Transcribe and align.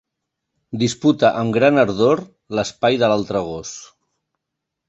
Disputa 0.83 1.29
amb 1.41 1.53
gran 1.57 1.77
ardor 1.83 2.25
l'espai 2.61 2.99
de 3.05 3.11
l'altre 3.13 3.43
gos. 3.51 3.79